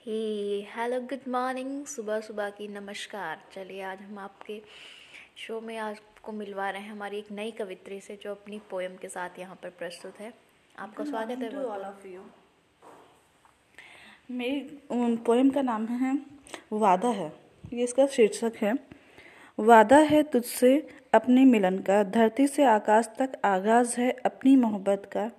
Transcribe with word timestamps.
हे 0.00 0.60
hello 0.72 0.98
good 1.10 1.26
morning 1.28 1.70
सुबह 1.86 2.20
सुबह 2.20 2.50
की 2.50 2.66
नमस्कार। 2.68 3.38
चलिए 3.54 3.80
आज 3.82 4.00
हम 4.00 4.18
आपके 4.18 4.60
शो 5.36 5.60
में 5.60 5.76
आपको 5.76 6.32
मिलवा 6.32 6.68
रहे 6.70 6.82
हैं 6.82 6.90
हमारी 6.90 7.18
एक 7.18 7.30
नई 7.32 7.50
कवित्री 7.50 8.00
से 8.00 8.18
जो 8.22 8.30
अपनी 8.30 8.60
पोएम 8.70 8.94
के 8.96 9.08
साथ 9.08 9.38
यहाँ 9.38 9.56
पर 9.62 9.70
प्रस्तुत 9.78 10.20
है। 10.20 10.32
आपका 10.78 11.04
स्वागत 11.04 11.42
है 11.42 11.50
ऑल 11.56 11.82
ऑफ़ 11.82 12.06
यू 12.06 12.22
मेरी 14.30 14.60
पोएम 15.26 15.50
का 15.50 15.62
नाम 15.62 15.86
है 15.86 16.16
वादा 16.72 17.08
है। 17.10 17.32
ये 17.72 17.84
इसका 17.84 18.06
शीर्षक 18.08 18.62
है 18.62 18.74
वादा 19.58 19.98
है 20.06 20.22
तुझसे 20.32 20.76
अपने 21.14 21.44
मिलन 21.44 21.78
का 21.82 22.02
धरती 22.10 22.46
से 22.46 22.64
आकाश 22.66 23.08
तक 23.18 23.40
आगाज़ 23.44 24.00
है 24.00 24.10
अपनी 24.26 24.56
मोहब्बत 24.56 25.10
का। 25.12 25.30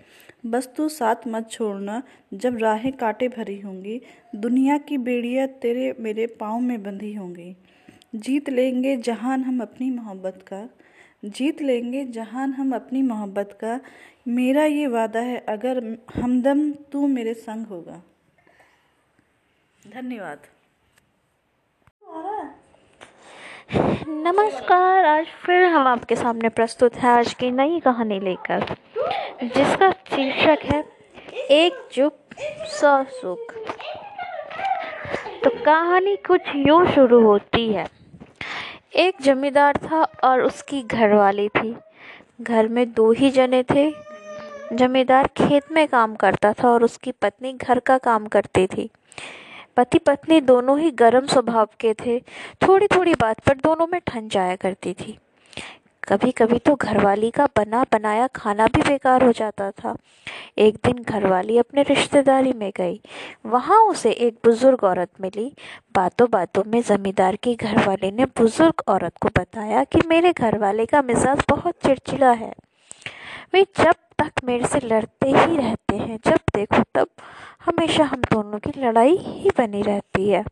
बस 0.46 0.70
तू 0.78 0.90
साथ 0.90 1.16
मत 1.28 1.50
छोड़ना, 1.52 2.02
जब 2.34 2.58
राहें 2.58 2.92
काटे 2.94 3.28
भरी 3.28 3.60
होंगी, 3.60 4.02
दुनिया 4.36 4.78
की 4.78 4.98
बेड़ियाँ 4.98 5.48
तेरे 5.48 5.96
मेरे 6.00 6.28
पाँव 6.28 6.60
में 6.60 6.84
बंधी 6.84 7.14
होंगी। 7.14 7.56
जीत 8.16 8.50
लेंगे 8.50 8.96
जहान 8.98 9.44
हम 9.44 9.62
अपनी 9.62 9.90
मोहब्बत 9.92 10.46
का, 10.48 10.70
जीत 11.26 11.62
लेंगे 11.62 12.06
जहान 12.06 12.54
हम 12.54 12.76
अपनी 12.76 13.02
मोहब्बत 13.02 13.58
का, 13.62 13.80
मेरा 14.28 14.66
ये 14.66 14.88
वादा 14.88 15.20
है, 15.20 15.38
अगर 15.50 15.98
हमदम 16.16 16.72
तू 16.72 17.08
मेरे 17.08 17.34
संग 17.34 17.66
होगा। 17.66 18.02
धन्यवाद। 19.94 20.40
नमस्कार, 24.08 25.06
आज 25.06 25.26
फिर 25.46 25.64
हम 25.64 25.88
आपके 25.88 26.16
सामने 26.16 26.50
प्रस्तुत 26.50 26.96
है 26.96 27.10
आज 27.10 27.34
की 27.34 27.52
नई 27.52 27.80
कहानी 27.80 28.20
लेकर। 28.20 28.76
जिसका 29.44 29.92
शीर्षक 29.92 30.58
है, 30.64 30.86
एक 31.34 31.90
चुप 31.92 32.18
सौ 32.66 33.04
सुख. 33.04 33.54
तो 35.44 35.50
कहानी 35.50 36.16
कुछ 36.16 36.42
यूँ 36.56 36.92
शुरू 36.92 37.24
होती 37.24 37.74
है। 37.74 37.88
एक 38.96 39.16
जमींदार 39.22 39.78
था 39.78 40.04
और 40.04 40.42
उसकी 40.42 40.82
घरवाली 40.82 41.50
थी। 41.50 41.76
घर 42.42 42.68
में 42.68 42.94
दो 42.94 43.12
ही 43.12 43.32
जने 43.32 43.64
थे। 43.64 43.94
जमींदार 44.74 45.28
खेत 45.28 45.72
में 45.72 45.88
काम 45.88 46.16
करता 46.16 46.54
था 46.54 46.70
और 46.70 46.84
उसकी 46.84 47.12
पत्नी 47.12 47.54
घर 47.54 47.80
का 47.80 47.98
काम 47.98 48.28
करती 48.28 48.68
थी। 48.68 48.90
पति 49.78 50.00
पत्नी 50.00 50.42
दोनों 50.42 50.80
ही 50.80 50.92
गर्म 50.92 51.28
स्वभाव 51.28 51.70
के 51.80 51.94
थे। 51.94 52.20
थोड़ी 52.68 52.88
थोड़ी 52.88 53.14
बात 53.14 53.40
पर 53.40 53.54
दोनों 53.54 53.88
में 53.88 54.02
ठन 54.08 54.30
जाया 54.30 54.56
करती 54.56 54.94
थी। 54.94 55.20
कभी 56.10 56.32
कभी 56.32 56.58
तो 56.60 56.74
घरवाली 56.76 57.30
का 57.32 57.46
बना 57.58 57.84
बनाया 57.84 58.28
खाना 58.28 58.66
भी 58.66 58.82
बेकार 58.82 59.24
हो 59.24 59.32
जाता 59.32 59.70
था। 59.72 59.96
एक 60.58 60.76
दिन 60.86 61.04
घरवाली 61.04 61.58
अपने 61.58 61.84
रिश्तेदारी 61.84 62.54
में 62.54 62.72
गई। 62.78 63.00
वहाँ 63.46 63.80
उसे 63.84 64.12
एक 64.12 64.38
बुज़ुर्ग 64.46 64.84
औरत 64.84 65.10
मिली। 65.22 65.52
बातों 65.96 66.28
बातों 66.32 66.64
में 66.68 66.82
जमींदार 66.82 67.36
की 67.36 67.56
घरवाली 67.56 68.12
ने 68.12 68.26
बुज़ुर्ग 68.26 68.84
औरत 68.88 69.18
को 69.22 69.30
बताया 69.38 69.84
कि 69.84 70.02
मेरे 70.08 70.34
घरवाले 70.34 70.86
का 70.86 71.02
मिजाज 71.02 71.44
बहुत 71.50 71.76
चिड़चिड़ा 71.86 72.32
है। 72.32 72.54
वे 73.54 73.64
जब 73.78 73.96
तक 74.20 74.44
मेरे 74.44 74.68
से 74.68 74.80
लड़ते 74.80 75.28
ही 75.28 75.58
रहते 75.58 75.96
हैं, 75.96 76.20
जब 76.26 76.40
देखो 76.56 76.84
तब 76.96 77.08
हमेशा 77.66 78.04
हम 78.04 78.22
दोनों 78.32 78.60
की 78.60 78.80
लड़ाई 78.82 79.18
ही 79.18 79.50
बनी 79.58 79.82
रहती 79.82 80.30
है। 80.30 80.44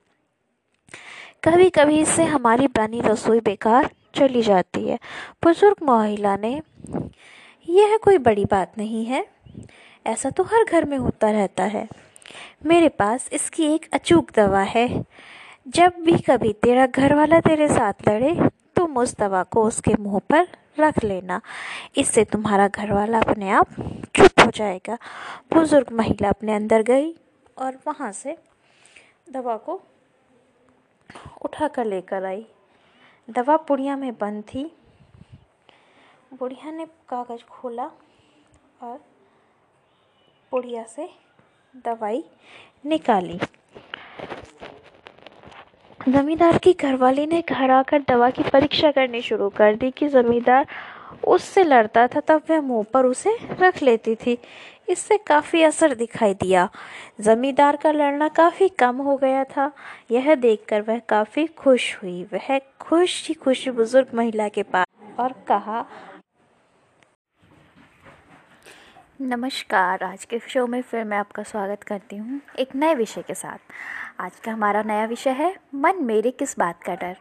कभी 1.43 1.69
कभी 1.69 1.99
इससे 1.99 2.23
हमारी 2.23 2.67
बनी 2.67 3.01
रसोई 3.01 3.39
बेकार 3.39 3.89
चली 4.17 4.41
जाती 4.41 4.87
है। 4.87 4.99
बुज़ुर्ग 5.43 5.77
महिला 5.83 6.35
ने, 6.37 6.61
यह 7.69 7.97
कोई 8.03 8.17
बड़ी 8.17 8.45
बात 8.45 8.77
नहीं 8.77 9.05
है। 9.05 9.25
ऐसा 10.05 10.29
तो 10.29 10.43
हर 10.43 10.65
घर 10.65 10.85
में 10.85 10.97
होता 10.97 11.31
रहता 11.31 11.63
है। 11.63 11.87
मेरे 12.65 12.89
पास 12.89 13.29
इसकी 13.33 13.63
एक 13.73 13.89
अचूक 13.93 14.31
दवा 14.35 14.61
है। 14.61 15.05
जब 15.67 15.93
भी 15.99 16.17
कभी 16.17 16.53
तेरा 16.53 16.85
घर 16.85 17.13
वाला 17.15 17.39
तेरे 17.39 17.67
साथ 17.67 17.93
लड़े, 18.09 18.49
तुम 18.75 18.97
उस 18.97 19.17
दवा 19.17 19.43
को 19.43 19.63
उसके 19.63 19.93
मुँह 19.99 20.19
पर 20.19 20.47
रख 20.79 21.03
लेना। 21.03 21.41
इससे 21.97 22.23
तुम्हारा 22.23 22.67
घर 22.67 22.93
वाला 22.93 23.19
अपने 23.19 23.49
आप 23.49 23.67
चुप 24.15 24.39
हो 24.45 24.51
जाएगा। 24.51 24.97
बुज़ुर्ग 25.53 25.91
महिला 25.91 26.29
अपने 26.29 26.53
अंदर 26.53 26.81
गई 26.81 27.15
और 27.57 27.79
वहाँ 27.87 28.11
से 28.11 28.37
दवा 29.31 29.57
को 29.57 29.81
उठा 31.41 31.67
कर 31.67 31.85
लेकर 31.85 32.25
आई। 32.25 32.45
दवा 33.29 33.55
पुड़िया 33.57 33.95
में 33.97 34.11
बंद 34.13 34.43
थी। 34.43 34.63
बुढ़िया 36.33 36.71
ने 36.71 36.85
कागज़ 37.09 37.43
खोला 37.49 37.89
और 38.81 38.97
पुड़िया 40.51 40.83
से 40.83 41.09
दवाई 41.85 42.23
निकाली। 42.85 43.39
ज़मींदार 46.09 46.57
की 46.57 46.73
घरवाली 46.73 47.25
ने 47.25 47.41
घर 47.41 47.71
आकर 47.71 48.01
दवा 48.01 48.29
की 48.29 48.43
परीक्षा 48.43 48.91
करनी 48.91 49.21
शुरू 49.21 49.49
कर 49.49 49.75
दी 49.75 49.91
कि 49.91 50.07
ज़मींदार 50.07 50.65
उससे 51.27 51.63
लड़ता 51.63 52.07
था 52.07 52.19
तब 52.19 52.41
वह 52.49 52.61
मुँह 52.61 52.85
पर 52.93 53.05
उसे 53.05 53.37
रख 53.59 53.81
लेती 53.83 54.15
थी। 54.15 54.37
इससे 54.87 55.17
काफ़ी 55.17 55.61
असर 55.63 55.93
दिखाई 55.95 56.33
दिया। 56.33 56.67
ज़मींदार 57.21 57.75
का 57.75 57.91
लड़ना 57.91 58.27
काफ़ी 58.27 58.67
कम 58.69 58.97
हो 58.97 59.15
गया 59.17 59.43
था। 59.45 59.71
यह 60.11 60.33
देखकर 60.35 60.81
वह 60.81 60.99
काफ़ी 60.99 61.45
खुश 61.57 61.95
हुई। 61.95 62.23
वह 62.33 62.57
खुश 62.79 63.27
ही 63.27 63.33
खुश 63.33 63.67
बुज़ुर्ग 63.69 64.15
महिला 64.15 64.47
के 64.49 64.63
पास 64.63 64.85
और 65.19 65.33
कहा, 65.47 65.85
नमस्कार। 69.21 70.03
आज 70.03 70.23
के 70.25 70.39
शो 70.39 70.65
में 70.67 70.81
फिर 70.81 71.03
मैं 71.03 71.17
आपका 71.17 71.43
स्वागत 71.43 71.83
करती 71.83 72.15
हूँ 72.15 72.39
एक 72.59 72.75
नए 72.75 72.95
विषय 72.95 73.21
के 73.21 73.33
साथ। 73.33 73.71
आज 74.19 74.39
का 74.39 74.51
हमारा 74.51 74.83
नया 74.83 75.05
विषय 75.05 75.29
है, 75.29 75.55
मन 75.75 76.03
मेरे 76.03 76.31
किस 76.31 76.57
बात 76.59 76.83
का 76.83 76.95
डर? 76.95 77.15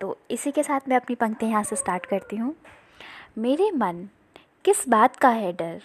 तो 0.00 0.16
इसी 0.30 0.50
के 0.50 0.62
साथ 0.62 0.88
मैं 0.88 0.96
अपनी 0.96 1.16
पंक्ति 1.16 1.46
यहाँ 1.46 1.62
से 1.62 1.76
स्टार्ट 1.76 2.06
करती 2.06 2.36
हूँ। 2.36 2.54
मेरे 3.38 3.70
मन 3.70 4.08
किस 4.64 4.88
बात 4.88 5.16
का 5.16 5.28
है 5.28 5.52
डर? 5.52 5.80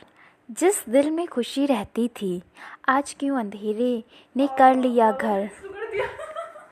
जिस 0.51 0.89
दिल 0.89 1.11
में 1.11 1.27
खुशी 1.27 1.65
रहती 1.65 2.07
थी, 2.07 2.41
आज 2.89 3.15
क्यों 3.19 3.39
अंधेरे 3.39 4.03
ने 4.37 4.47
कर 4.47 4.75
लिया 4.75 5.11
घर? 5.11 5.49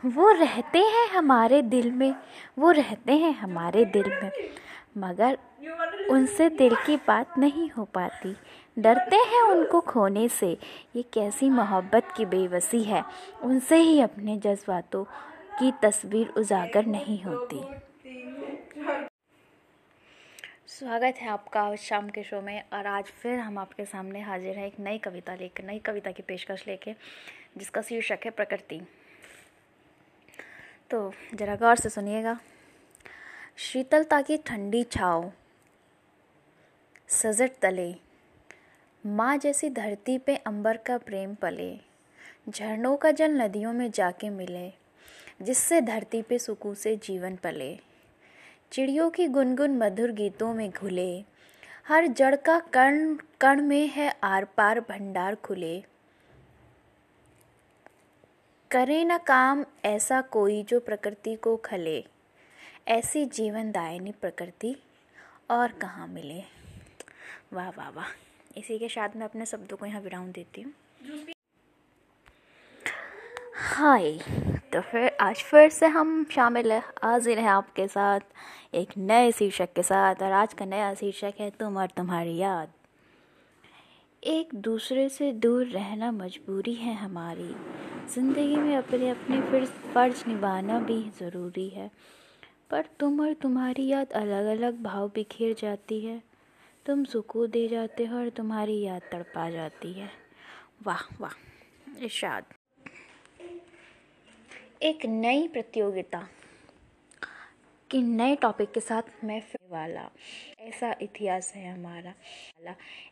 वो 0.06 0.32
रहते 0.32 0.80
हैं 0.80 1.10
हमारे 1.10 1.62
दिल 1.62 1.92
में, 1.92 2.16
वो 2.60 2.72
रहते 2.72 3.14
हैं 3.14 3.34
हमारे 3.34 3.86
दिल 3.86 4.08
में। 4.24 4.32
मगर 4.98 5.38
उनसे 6.10 6.50
दिल 6.50 6.76
की 6.76 6.96
बात 6.96 7.38
नहीं 7.38 7.70
हो 7.70 7.84
पाती। 7.84 8.38
डरते 8.80 9.16
हैं 9.16 9.42
उनको 9.42 9.82
खोने 9.82 10.28
से। 10.28 10.58
ये 10.96 11.02
कैसी 11.02 11.50
मोहब्बत 11.50 12.08
की 12.18 12.26
बेबसी 12.26 12.84
है। 12.84 13.04
उनसे 13.44 13.78
ही 13.78 14.02
अपने 14.02 14.38
जज्बातों 14.38 15.04
की 15.60 15.74
तस्वीर 15.84 16.34
उजागर 16.38 16.86
नहीं 16.86 17.24
होती। 17.24 17.62
स्वागत 20.76 21.16
है 21.16 21.28
आपका 21.30 21.76
शाम 21.76 22.10
के 22.10 22.24
शो 22.24 22.42
में 22.42 22.64
और 22.74 22.88
आज 22.88 23.04
फिर 23.04 23.40
हम 23.40 23.58
आपके 23.58 23.86
सामने 23.86 24.22
हाजिर 24.22 24.58
हैं 24.58 24.66
एक 24.68 24.80
नई 24.80 24.98
कविता 24.98 25.36
लेकर 25.36 25.64
नई 25.64 25.80
कविता 25.80 26.12
की 26.12 26.24
पेशकश 26.24 26.64
लेके, 26.68 26.94
जिसका 27.58 27.82
शीर्षक 27.82 28.20
है 28.26 28.32
प्रकृति। 28.32 28.82
तो 30.90 31.14
ज़रा 31.36 31.56
गौर 31.56 31.76
से 31.76 31.90
सुनिएगा। 31.90 32.38
शीतलता 33.58 34.22
की 34.22 34.38
ठंडी 34.38 34.84
छाव, 34.84 35.32
सजट 37.10 37.52
तले, 37.62 37.96
माँ 39.06 39.38
जैसी 39.38 39.70
धरती 39.70 40.18
पे 40.18 40.36
अंबर 40.36 40.78
का 40.78 40.98
प्रेम 40.98 41.36
पले, 41.36 41.74
झरनों 42.50 42.98
का 42.98 43.12
जल 43.12 43.42
नदियों 43.42 43.74
में 43.74 43.92
जाके 43.92 44.30
मिले, 44.30 44.72
जिससे 45.42 45.82
धरती 45.82 46.22
पे 46.22 46.40
सुकून 46.40 46.76
से 46.76 46.96
जीवन 46.96 47.36
पले। 47.36 47.95
चिड़ियों 48.72 49.10
की 49.10 49.28
गुनगुन 49.28 49.76
मधुर 49.78 50.12
गीतों 50.12 50.54
में 50.54 50.70
घुले। 50.70 51.24
हर 51.88 52.08
जड़ 52.08 52.36
का 52.36 52.58
कण 52.74 53.16
कण 53.42 53.62
में 53.62 53.88
है 53.88 54.10
आर 54.24 54.46
पार 54.58 54.80
भंडार 54.80 55.36
खुले। 55.36 55.78
करे 58.72 59.04
न 59.04 59.18
काम 59.18 59.64
ऐसा 59.86 60.22
कोई 60.22 60.62
जो 60.64 60.80
प्रकृति 60.80 61.36
को 61.36 61.56
खले। 61.58 62.04
ऐसी 62.88 63.26
जीवन 63.26 63.72
दायनी 63.72 64.12
प्रकृति 64.12 64.76
और 65.52 65.72
कहाँ 65.72 66.08
मिले। 66.08 66.42
वाह 67.54 67.70
वाह 67.70 67.90
वाह। 67.90 68.12
इसी 68.60 68.80
के 68.80 68.90
साथ 68.90 69.16
मैं 69.16 69.26
अपने 69.26 69.46
शब्दों 69.46 69.78
को 69.78 69.86
यहाँ 69.86 70.02
विराम 70.02 70.32
देती 70.32 70.62
हूँ। 70.62 71.35
हाय 73.76 74.12
तो 74.74 74.82
फिर 74.82 75.18
आज 75.22 75.42
फिर 75.44 75.70
से 75.70 75.86
हम 75.86 76.24
शामिल 76.32 76.72
है 76.72 76.80
हाजिर 77.04 77.40
हैं 77.40 77.50
आपके 77.50 77.88
साथ, 77.88 78.20
एक 78.74 78.90
नए 78.98 79.32
शीर्षक 79.32 79.74
के 79.74 79.84
साथ 79.84 80.22
और 80.24 80.32
आज 80.32 80.54
का 80.54 80.66
नया 80.66 80.94
शीर्षक 80.94 81.34
है 81.40 81.50
तुम 81.50 81.78
और 81.78 81.88
तुम्हारी 81.88 82.38
याद। 82.38 82.70
एक 84.24 84.56
दूसरे 84.56 85.08
से 85.10 85.32
दूर 85.34 85.66
रहना 85.66 86.12
मजबूरी 86.12 86.74
है 86.74 86.94
हमारी। 86.94 87.50
ज़िंदगी 88.14 88.56
में 88.56 88.76
अपने 88.78 89.10
अपने 89.10 89.42
फिर 89.42 89.66
फ़र्ज़ 89.66 90.24
निभाना 90.28 90.80
भी 90.80 91.02
ज़रूरी 91.20 91.70
है। 91.70 91.92
पर 92.72 92.86
तुम 93.00 93.20
और 93.20 93.34
तुम्हारी 93.34 93.88
याद 93.88 94.12
अलग 94.16 94.46
अलग 94.58 94.82
भाव 94.84 95.08
बिखेर 95.16 95.56
जाती 95.62 96.00
है। 96.06 96.22
तुम 96.86 97.04
सुकून 97.04 97.50
दे 97.50 97.68
जाते 97.68 98.06
हो 98.06 98.18
और 98.18 98.30
तुम्हारी 98.30 98.82
याद 98.82 99.02
तड़पा 99.12 99.50
जाती 99.50 99.94
है। 99.94 100.10
वाह 100.86 101.08
वाह 101.22 102.06
इशाद 102.06 102.44
एक 104.82 105.06
नई 105.06 105.48
प्रतियोगिता 105.48 106.28
कि 107.92 108.02
नए 108.02 108.36
टॉपिक 108.36 108.72
के 108.72 108.80
साथ 108.80 109.02
मैं 109.24 109.42
फिर 109.42 109.68
वाला। 109.70 110.10
ऐसा 110.60 110.96
इतिहास 111.02 111.54
है 111.56 111.74
हमारा। 111.74 112.14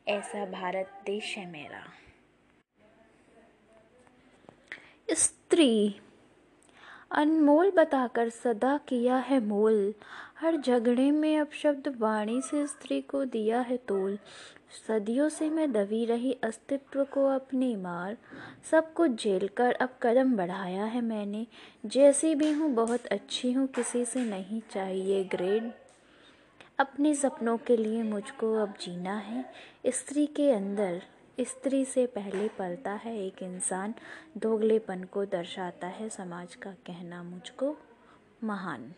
ऐसा 0.07 0.45
भारत 0.45 1.03
देश 1.05 1.37
है 1.37 1.45
मेरा। 1.45 1.83
स्त्री 5.09 6.01
अनमोल 7.13 7.71
बताकर 7.71 8.29
सदा 8.29 8.77
किया 8.77 9.15
है 9.17 9.39
मोल। 9.45 9.93
हर 10.39 10.55
झगड़े 10.57 11.11
में 11.11 11.37
अब 11.37 11.49
शब्द 11.53 11.95
वाणी 11.99 12.41
से 12.41 12.67
स्त्री 12.67 13.01
को 13.01 13.25
दिया 13.25 13.59
है 13.59 13.77
तोल। 13.77 14.17
सदियों 14.87 15.29
से 15.29 15.49
मैं 15.49 15.71
दबी 15.71 16.05
रही 16.05 16.33
अस्तित्व 16.43 17.03
को 17.03 17.25
अपनी 17.27 17.75
मार। 17.75 18.17
सब 18.71 18.93
कुछ 18.93 19.23
झेल 19.23 19.47
कर 19.47 19.73
अब 19.73 19.89
कदम 20.01 20.35
बढ़ाया 20.37 20.85
है 20.85 21.01
मैंने। 21.01 21.47
जैसी 21.85 22.35
भी 22.35 22.51
हूँ, 22.51 22.71
बहुत 22.71 23.05
अच्छी 23.05 23.51
हूँ, 23.51 23.67
किसी 23.67 24.05
से 24.05 24.25
नहीं 24.25 24.61
चाहिए 24.71 25.23
ग्रेड। 25.23 25.71
अपने 26.79 27.15
सपनों 27.15 27.57
के 27.57 27.77
लिए 27.77 28.03
मुझको 28.03 28.53
अब 28.55 28.73
जीना 28.81 29.17
है। 29.17 29.45
स्त्री 29.87 30.25
के 30.25 30.51
अंदर 30.51 31.01
स्त्री 31.39 31.85
से 31.85 32.05
पहले 32.05 32.47
पलता 32.47 32.91
है 32.91 33.25
एक 33.25 33.43
इंसान, 33.43 33.93
दोगलेपन 34.37 35.03
को 35.03 35.25
दर्शाता 35.25 35.87
है 35.87 36.09
समाज 36.09 36.55
का 36.55 36.71
कहना 36.71 37.23
मुझको 37.23 37.77
महान। 38.43 38.93